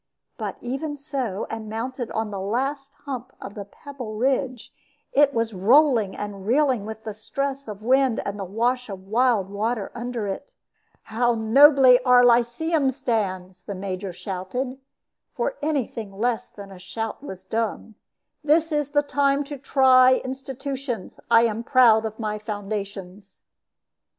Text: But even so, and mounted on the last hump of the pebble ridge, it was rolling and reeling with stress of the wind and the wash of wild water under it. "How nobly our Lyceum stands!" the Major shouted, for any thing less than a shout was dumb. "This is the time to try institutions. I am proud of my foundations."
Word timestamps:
But 0.35 0.57
even 0.61 0.97
so, 0.97 1.45
and 1.51 1.69
mounted 1.69 2.09
on 2.09 2.31
the 2.31 2.39
last 2.39 2.95
hump 3.05 3.33
of 3.39 3.53
the 3.53 3.65
pebble 3.65 4.15
ridge, 4.15 4.73
it 5.13 5.31
was 5.31 5.53
rolling 5.53 6.15
and 6.17 6.43
reeling 6.47 6.87
with 6.87 7.05
stress 7.15 7.67
of 7.67 7.81
the 7.81 7.85
wind 7.85 8.19
and 8.25 8.39
the 8.39 8.43
wash 8.43 8.89
of 8.89 9.05
wild 9.07 9.51
water 9.51 9.91
under 9.93 10.25
it. 10.25 10.53
"How 11.03 11.35
nobly 11.35 12.01
our 12.03 12.25
Lyceum 12.25 12.89
stands!" 12.89 13.61
the 13.61 13.75
Major 13.75 14.11
shouted, 14.11 14.79
for 15.35 15.55
any 15.61 15.85
thing 15.85 16.11
less 16.17 16.49
than 16.49 16.71
a 16.71 16.79
shout 16.79 17.21
was 17.21 17.45
dumb. 17.45 17.93
"This 18.43 18.71
is 18.71 18.89
the 18.89 19.03
time 19.03 19.43
to 19.43 19.57
try 19.59 20.15
institutions. 20.15 21.19
I 21.29 21.43
am 21.43 21.61
proud 21.63 22.05
of 22.05 22.17
my 22.19 22.39
foundations." 22.39 23.43